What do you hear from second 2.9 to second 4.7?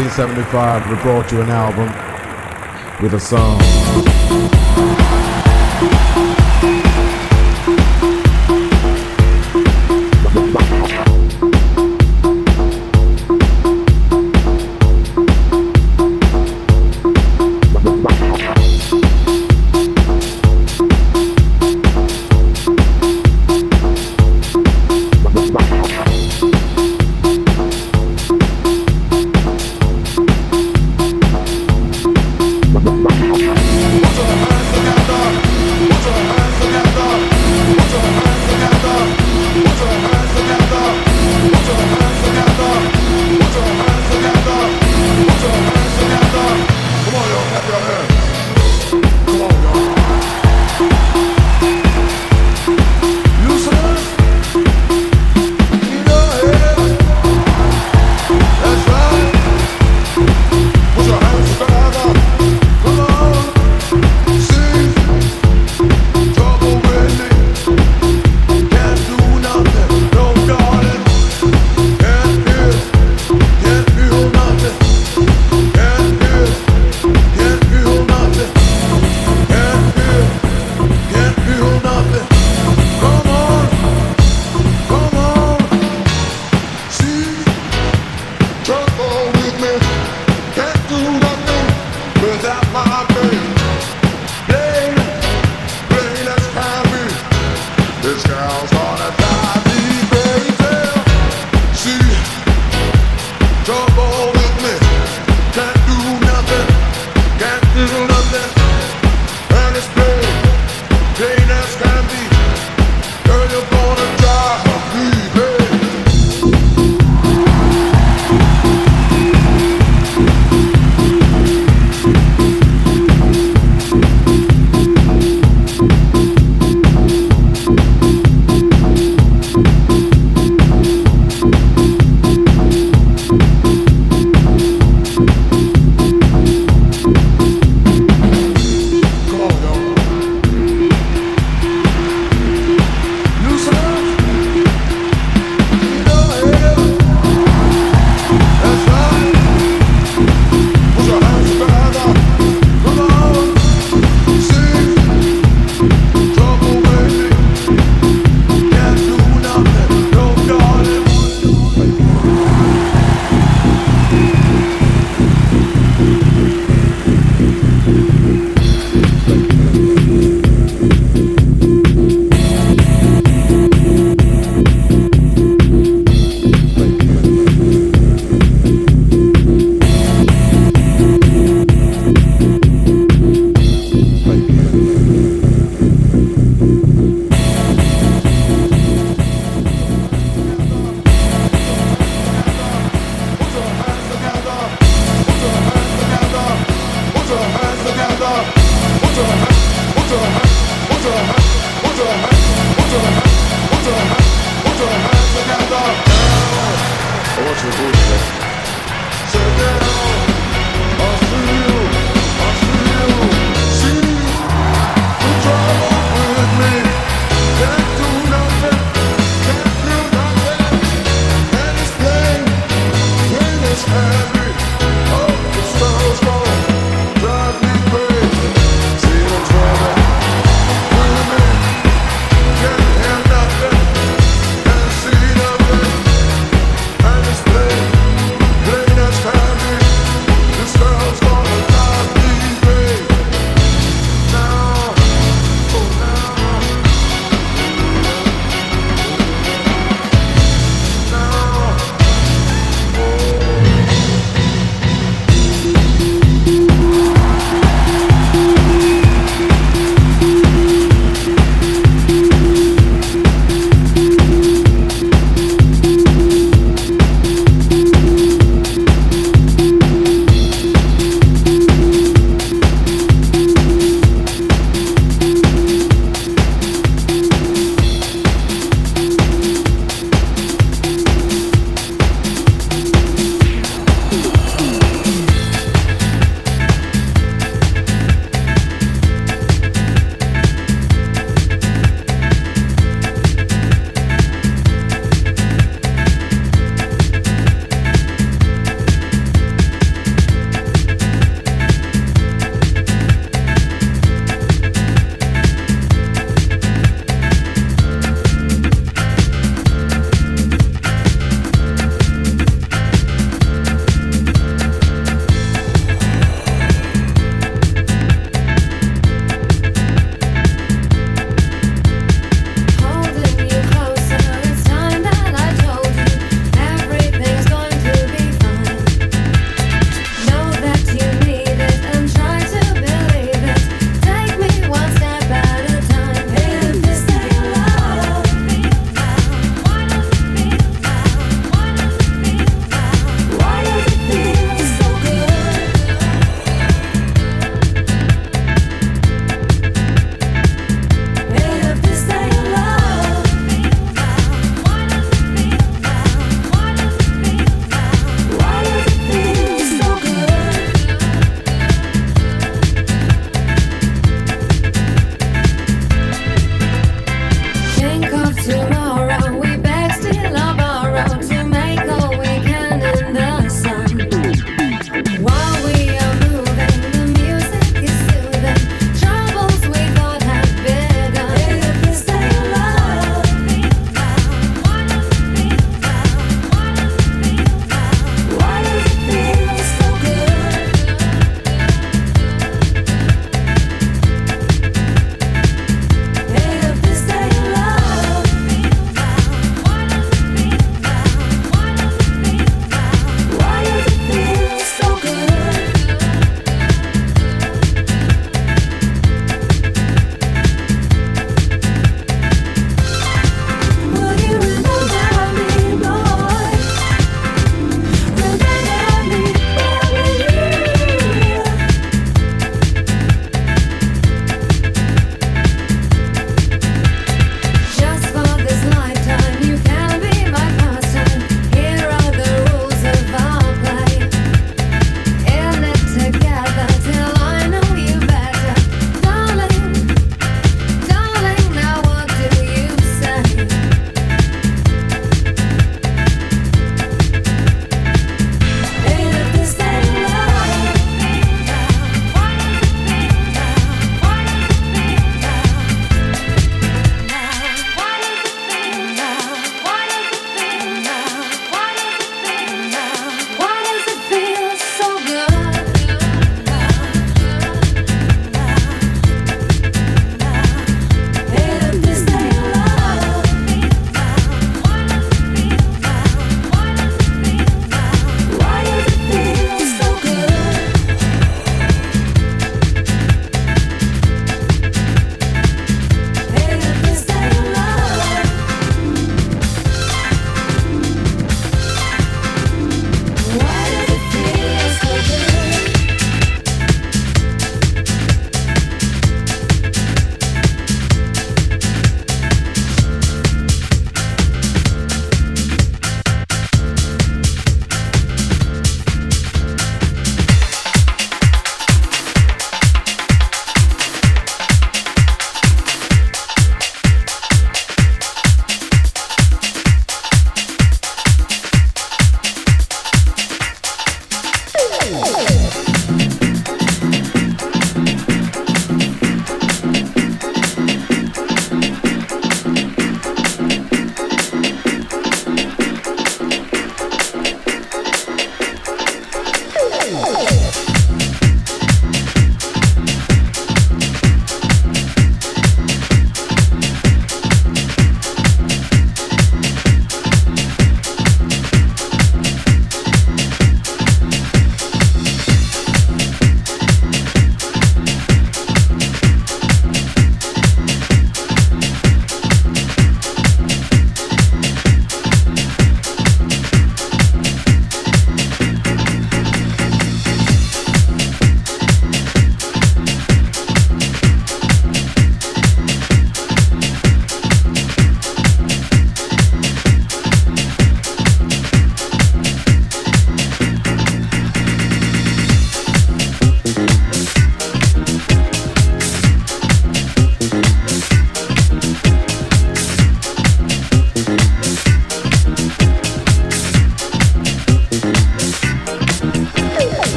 with a song.